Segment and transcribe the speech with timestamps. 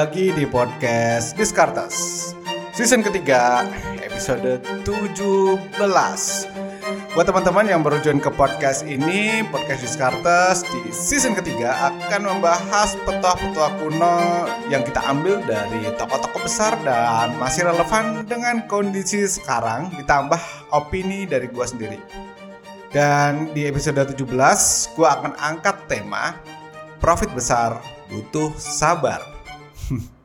[0.00, 2.32] lagi di podcast Diskartes.
[2.72, 3.68] Season ketiga,
[4.00, 5.60] episode 17
[7.12, 12.96] Buat teman-teman yang baru join ke podcast ini Podcast Diskartes di season ketiga akan membahas
[13.04, 20.40] petua-petua kuno Yang kita ambil dari tokoh-tokoh besar dan masih relevan dengan kondisi sekarang Ditambah
[20.72, 22.00] opini dari gua sendiri.
[22.88, 24.16] Dan di episode 17,
[24.96, 26.40] gua akan angkat tema
[27.04, 29.29] Profit besar butuh sabar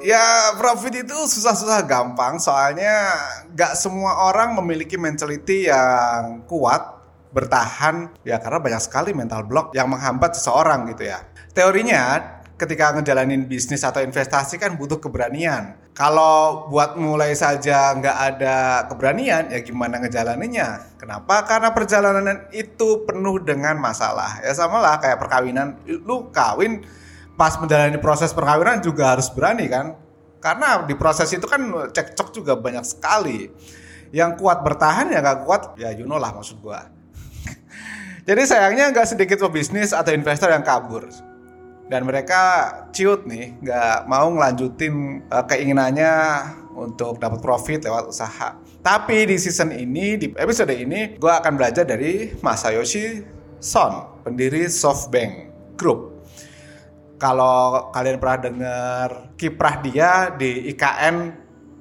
[0.00, 3.12] Ya profit itu susah-susah gampang soalnya
[3.52, 7.04] gak semua orang memiliki mentality yang kuat
[7.36, 11.20] bertahan ya karena banyak sekali mental block yang menghambat seseorang gitu ya.
[11.52, 15.80] Teorinya ketika ngejalanin bisnis atau investasi kan butuh keberanian.
[15.96, 21.00] Kalau buat mulai saja nggak ada keberanian, ya gimana ngejalaninnya?
[21.00, 21.48] Kenapa?
[21.48, 24.44] Karena perjalanan itu penuh dengan masalah.
[24.44, 25.80] Ya sama lah kayak perkawinan.
[25.88, 26.84] Lu kawin
[27.40, 29.96] pas menjalani proses perkawinan juga harus berani kan
[30.44, 33.48] karena di proses itu kan cekcok juga banyak sekali
[34.12, 36.84] yang kuat bertahan ya nggak kuat ya you know lah maksud gua
[38.28, 41.08] jadi sayangnya nggak sedikit pebisnis atau investor yang kabur
[41.90, 46.14] dan mereka ciut nih nggak mau ngelanjutin uh, keinginannya
[46.78, 48.54] untuk dapat profit lewat usaha.
[48.80, 53.26] Tapi di season ini di episode ini gua akan belajar dari Masayoshi
[53.58, 55.32] Son pendiri SoftBank
[55.74, 56.22] Group.
[57.18, 61.16] Kalau kalian pernah dengar kiprah dia di IKN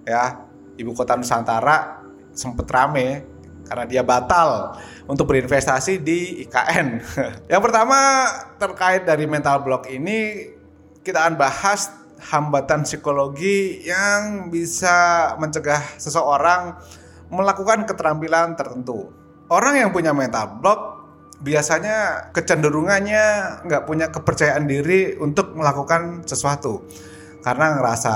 [0.03, 0.43] ya
[0.75, 3.23] ibu kota Nusantara sempet rame
[3.69, 4.73] karena dia batal
[5.05, 6.87] untuk berinvestasi di IKN.
[7.53, 8.25] Yang pertama
[8.57, 10.49] terkait dari mental block ini
[11.05, 16.75] kita akan bahas hambatan psikologi yang bisa mencegah seseorang
[17.31, 19.13] melakukan keterampilan tertentu.
[19.47, 20.99] Orang yang punya mental block
[21.39, 23.25] biasanya kecenderungannya
[23.63, 26.83] nggak punya kepercayaan diri untuk melakukan sesuatu
[27.39, 28.13] karena ngerasa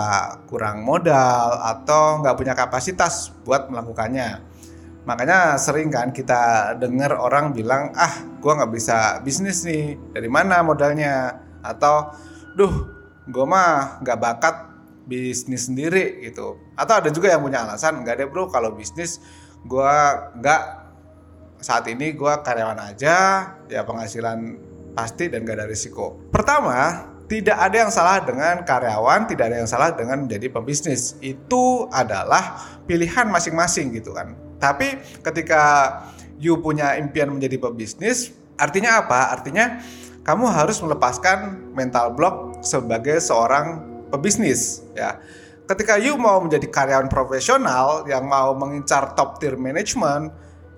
[0.52, 4.53] kurang modal atau nggak punya kapasitas buat melakukannya.
[5.03, 10.64] Makanya sering kan kita dengar orang bilang, ah gue nggak bisa bisnis nih, dari mana
[10.64, 11.44] modalnya?
[11.64, 12.12] Atau,
[12.56, 12.74] duh
[13.24, 14.56] gue mah nggak bakat
[15.08, 16.59] bisnis sendiri gitu.
[16.75, 19.19] Atau ada juga yang punya alasan, nggak deh bro kalau bisnis
[19.63, 19.96] gue
[20.40, 20.62] nggak
[21.63, 23.16] saat ini gue karyawan aja
[23.72, 24.59] ya penghasilan
[24.92, 29.69] pasti dan gak ada risiko pertama tidak ada yang salah dengan karyawan, tidak ada yang
[29.69, 31.18] salah dengan menjadi pebisnis.
[31.24, 34.36] Itu adalah pilihan masing-masing gitu kan.
[34.63, 35.62] Tapi ketika
[36.40, 39.35] you punya impian menjadi pebisnis, artinya apa?
[39.35, 39.84] Artinya
[40.24, 45.19] kamu harus melepaskan mental block sebagai seorang pebisnis ya.
[45.68, 50.31] Ketika you mau menjadi karyawan profesional yang mau mengincar top tier management,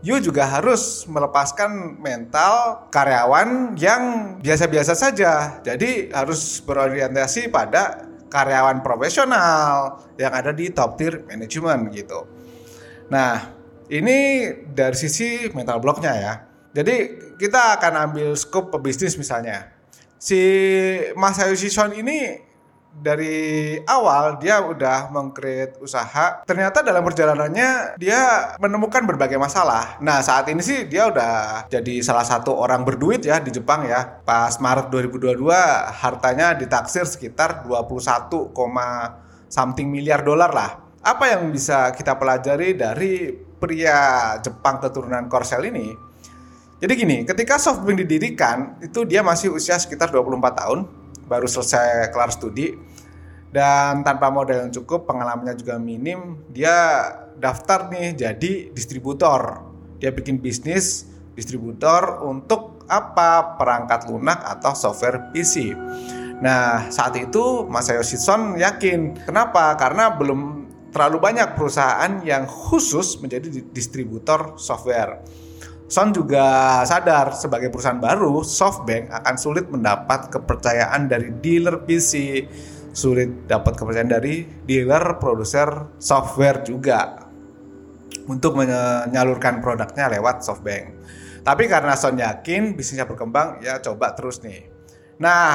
[0.05, 4.01] you juga harus melepaskan mental karyawan yang
[4.41, 5.61] biasa-biasa saja.
[5.65, 12.29] Jadi harus berorientasi pada karyawan profesional yang ada di top tier management gitu.
[13.09, 13.55] Nah,
[13.89, 16.33] ini dari sisi mental blocknya ya.
[16.75, 16.95] Jadi
[17.39, 19.71] kita akan ambil scope pebisnis misalnya.
[20.19, 20.41] Si
[21.15, 22.45] Mas Ayu Sison ini
[22.95, 30.47] dari awal dia udah mengcreate usaha ternyata dalam perjalanannya dia menemukan berbagai masalah nah saat
[30.47, 34.87] ini sih dia udah jadi salah satu orang berduit ya di Jepang ya pas Maret
[34.95, 35.43] 2022
[35.91, 38.31] hartanya ditaksir sekitar 21,
[39.51, 45.95] something miliar dolar lah apa yang bisa kita pelajari dari pria Jepang keturunan Korsel ini
[46.75, 50.79] jadi gini, ketika SoftBank didirikan, itu dia masih usia sekitar 24 tahun
[51.25, 52.75] baru selesai kelar studi
[53.49, 59.63] dan tanpa modal yang cukup pengalamannya juga minim dia daftar nih jadi distributor.
[60.03, 63.55] Dia bikin bisnis distributor untuk apa?
[63.55, 65.73] Perangkat lunak atau software PC
[66.35, 67.87] nah saat itu Mas
[68.19, 69.15] Son yakin.
[69.23, 69.71] Kenapa?
[69.79, 70.64] Karena belum
[70.95, 75.19] terlalu banyak perusahaan yang khusus menjadi distributor software
[75.85, 82.41] Son juga sadar sebagai perusahaan baru, SoftBank akan sulit mendapat kepercayaan dari dealer PC,
[82.89, 87.29] sulit dapat kepercayaan dari dealer produser software juga
[88.25, 90.85] untuk menyalurkan produknya lewat SoftBank.
[91.45, 94.65] Tapi karena Son yakin bisnisnya berkembang, ya coba terus nih.
[95.21, 95.53] Nah,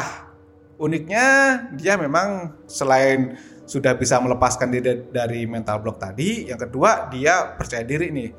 [0.79, 1.27] uniknya
[1.75, 3.35] dia memang selain
[3.71, 8.31] sudah bisa melepaskan diri dari mental block tadi, yang kedua dia percaya diri nih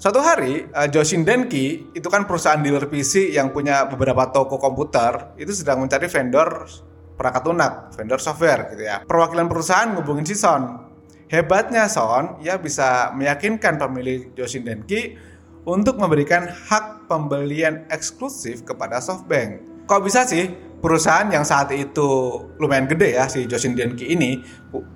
[0.00, 5.36] Suatu hari, uh, Joshin Denki itu kan perusahaan dealer PC yang punya beberapa toko komputer
[5.36, 6.64] itu sedang mencari vendor
[7.20, 9.04] perangkat lunak, vendor software gitu ya.
[9.04, 10.88] Perwakilan perusahaan ngubungin si Son.
[11.28, 15.20] Hebatnya Son, ia bisa meyakinkan pemilik Joshin Denki
[15.68, 19.84] untuk memberikan hak pembelian eksklusif kepada SoftBank.
[19.84, 20.48] Kok bisa sih?
[20.80, 22.08] Perusahaan yang saat itu
[22.56, 24.40] lumayan gede ya si Josin Denki ini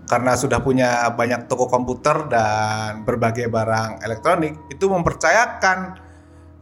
[0.09, 6.01] karena sudah punya banyak toko komputer dan berbagai barang elektronik itu mempercayakan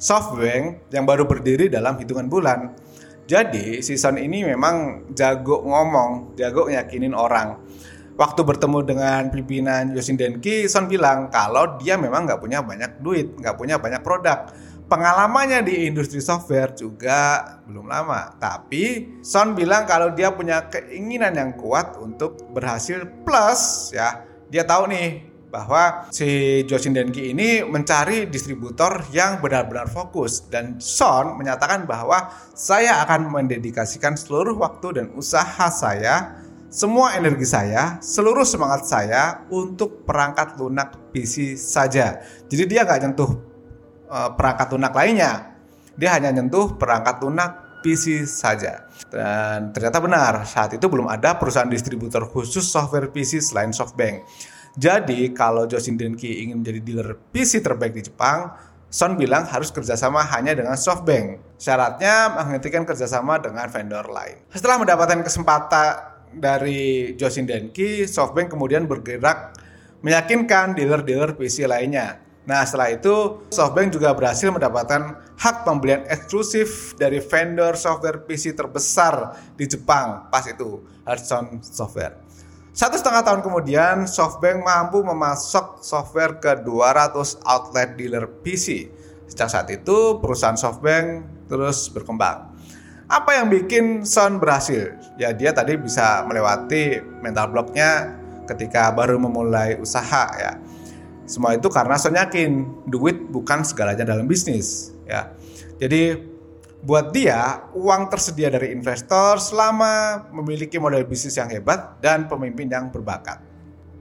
[0.02, 2.74] SoftBank yang baru berdiri dalam hitungan bulan.
[3.22, 7.54] Jadi si Son ini memang jago ngomong, jago nyakinin orang.
[8.18, 13.38] Waktu bertemu dengan pimpinan Yosin Denki, Son bilang kalau dia memang nggak punya banyak duit,
[13.38, 14.50] nggak punya banyak produk
[14.92, 18.36] pengalamannya di industri software juga belum lama.
[18.36, 24.28] Tapi Son bilang kalau dia punya keinginan yang kuat untuk berhasil plus ya.
[24.52, 31.40] Dia tahu nih bahwa si Joshin Denki ini mencari distributor yang benar-benar fokus dan Son
[31.40, 36.36] menyatakan bahwa saya akan mendedikasikan seluruh waktu dan usaha saya
[36.72, 42.24] semua energi saya, seluruh semangat saya untuk perangkat lunak PC saja.
[42.48, 43.51] Jadi dia nggak nyentuh
[44.12, 45.56] perangkat lunak lainnya.
[45.96, 48.86] Dia hanya nyentuh perangkat lunak PC saja.
[49.10, 54.24] Dan ternyata benar, saat itu belum ada perusahaan distributor khusus software PC selain SoftBank.
[54.72, 58.56] Jadi kalau Josin Denki ingin menjadi dealer PC terbaik di Jepang,
[58.92, 61.56] Son bilang harus kerjasama hanya dengan SoftBank.
[61.56, 64.44] Syaratnya menghentikan kerjasama dengan vendor lain.
[64.52, 65.88] Setelah mendapatkan kesempatan
[66.36, 69.56] dari Josin Denki, SoftBank kemudian bergerak
[70.04, 72.20] meyakinkan dealer-dealer PC lainnya.
[72.42, 79.38] Nah setelah itu SoftBank juga berhasil mendapatkan hak pembelian eksklusif dari vendor software PC terbesar
[79.54, 82.18] di Jepang pas itu Hudson Software.
[82.72, 88.90] Satu setengah tahun kemudian SoftBank mampu memasok software ke 200 outlet dealer PC.
[89.30, 91.06] Sejak saat itu perusahaan SoftBank
[91.46, 92.50] terus berkembang.
[93.06, 94.98] Apa yang bikin Son berhasil?
[95.20, 98.18] Ya dia tadi bisa melewati mental blocknya
[98.48, 100.56] ketika baru memulai usaha ya
[101.26, 105.32] semua itu karena saya yakin duit bukan segalanya dalam bisnis, ya.
[105.78, 106.32] Jadi
[106.82, 112.90] buat dia uang tersedia dari investor selama memiliki model bisnis yang hebat dan pemimpin yang
[112.90, 113.38] berbakat.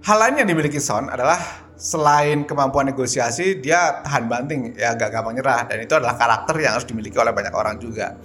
[0.01, 1.37] Hal lain yang dimiliki Son adalah
[1.77, 6.73] selain kemampuan negosiasi, dia tahan banting, ya gak gampang nyerah dan itu adalah karakter yang
[6.73, 8.17] harus dimiliki oleh banyak orang juga.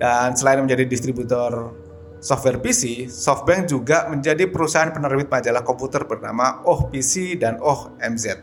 [0.00, 1.76] Dan selain menjadi distributor
[2.24, 8.40] software PC, SoftBank juga menjadi perusahaan penerbit majalah komputer bernama Oh PC dan Oh MZ.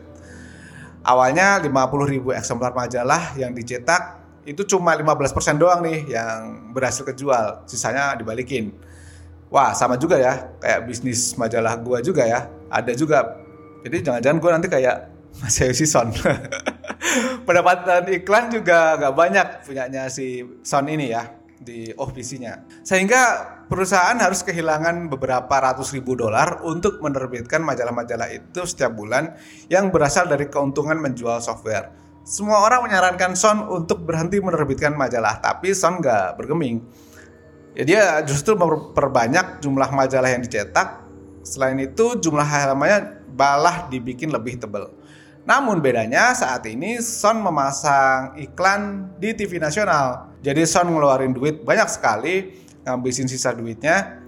[1.02, 1.74] Awalnya 50
[2.06, 8.70] ribu eksemplar majalah yang dicetak itu cuma 15% doang nih yang berhasil kejual, sisanya dibalikin.
[9.50, 12.46] Wah, sama juga ya, kayak bisnis majalah gua juga ya.
[12.70, 13.42] Ada juga.
[13.82, 15.10] Jadi jangan-jangan gua nanti kayak
[15.42, 16.14] Mas si Son.
[17.46, 22.58] Pendapatan iklan juga gak banyak punyanya si Son ini ya di ofisinya.
[22.82, 23.22] Sehingga
[23.72, 29.32] perusahaan harus kehilangan beberapa ratus ribu dolar untuk menerbitkan majalah-majalah itu setiap bulan
[29.72, 31.88] yang berasal dari keuntungan menjual software.
[32.20, 36.84] Semua orang menyarankan Son untuk berhenti menerbitkan majalah, tapi Son nggak bergeming.
[37.72, 41.08] Ya dia justru memperbanyak jumlah majalah yang dicetak.
[41.40, 44.92] Selain itu jumlah halamannya balah dibikin lebih tebal.
[45.48, 50.28] Namun bedanya saat ini Son memasang iklan di TV nasional.
[50.44, 52.52] Jadi Son ngeluarin duit banyak sekali,
[52.86, 54.22] ngabisin sisa duitnya.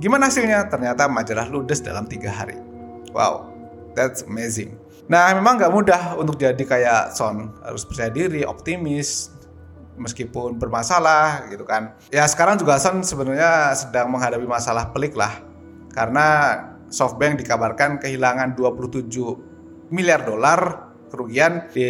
[0.00, 0.66] Gimana hasilnya?
[0.72, 2.56] Ternyata majalah ludes dalam tiga hari.
[3.12, 3.52] Wow,
[3.92, 4.76] that's amazing.
[5.06, 7.52] Nah memang nggak mudah untuk jadi kayak Son.
[7.60, 9.28] Harus percaya diri, optimis,
[10.00, 11.92] meskipun bermasalah gitu kan.
[12.08, 15.44] Ya sekarang juga Son sebenarnya sedang menghadapi masalah pelik lah.
[15.92, 16.56] Karena
[16.88, 21.88] SoftBank dikabarkan kehilangan 27 miliar dolar kerugian di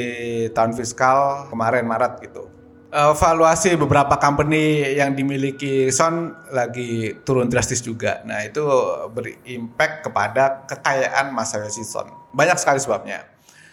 [0.50, 2.51] tahun fiskal kemarin Maret gitu.
[2.92, 8.20] Evaluasi beberapa company yang dimiliki Son lagi turun drastis juga.
[8.28, 8.60] Nah itu
[9.08, 12.12] berimpact kepada kekayaan Masayoshi Son.
[12.36, 13.24] Banyak sekali sebabnya.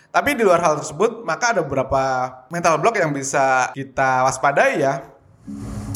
[0.07, 5.03] Tapi di luar hal tersebut, maka ada beberapa mental block yang bisa kita waspadai ya.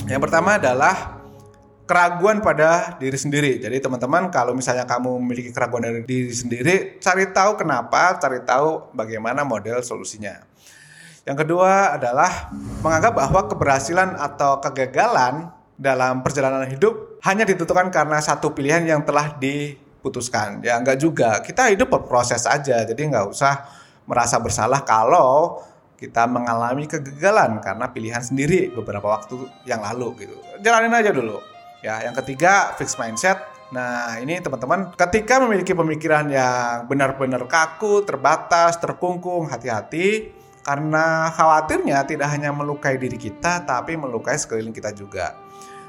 [0.03, 1.23] Yang pertama adalah
[1.87, 3.55] keraguan pada diri sendiri.
[3.55, 8.91] Jadi teman-teman kalau misalnya kamu memiliki keraguan dari diri sendiri, cari tahu kenapa, cari tahu
[8.91, 10.43] bagaimana model solusinya.
[11.23, 12.51] Yang kedua adalah
[12.83, 15.47] menganggap bahwa keberhasilan atau kegagalan
[15.79, 20.59] dalam perjalanan hidup hanya ditentukan karena satu pilihan yang telah diputuskan.
[20.59, 21.39] Ya enggak juga.
[21.39, 22.83] Kita hidup berproses aja.
[22.83, 23.63] Jadi nggak usah
[24.03, 25.63] merasa bersalah kalau
[25.95, 30.35] kita mengalami kegagalan karena pilihan sendiri beberapa waktu yang lalu gitu.
[30.59, 31.39] Jalanin aja dulu
[31.83, 33.35] Ya, yang ketiga fixed mindset.
[33.75, 40.31] Nah, ini teman-teman, ketika memiliki pemikiran yang benar-benar kaku, terbatas, terkungkung, hati-hati
[40.63, 45.35] karena khawatirnya tidak hanya melukai diri kita, tapi melukai sekeliling kita juga.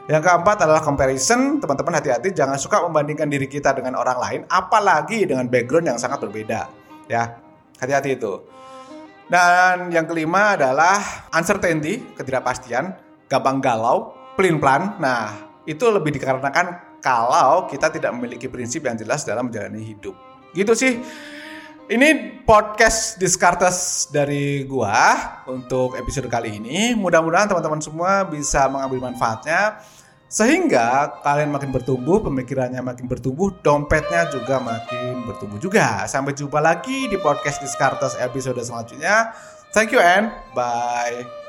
[0.04, 1.62] Yang keempat adalah comparison.
[1.62, 6.20] Teman-teman hati-hati jangan suka membandingkan diri kita dengan orang lain, apalagi dengan background yang sangat
[6.20, 6.68] berbeda.
[7.08, 7.40] Ya,
[7.80, 8.44] hati-hati itu.
[9.30, 11.00] Dan yang kelima adalah
[11.32, 12.92] uncertainty, ketidakpastian,
[13.30, 15.00] gampang galau, pelin-pelan.
[15.00, 15.32] Nah,
[15.64, 20.12] itu lebih dikarenakan kalau kita tidak memiliki prinsip yang jelas dalam menjalani hidup.
[20.52, 21.00] Gitu sih.
[21.84, 26.96] Ini podcast Discartes dari gua untuk episode kali ini.
[26.96, 29.84] Mudah-mudahan teman-teman semua bisa mengambil manfaatnya
[30.24, 36.08] sehingga kalian makin bertumbuh, pemikirannya makin bertumbuh, dompetnya juga makin bertumbuh juga.
[36.08, 39.36] Sampai jumpa lagi di podcast Discartes episode selanjutnya.
[39.76, 41.43] Thank you and bye.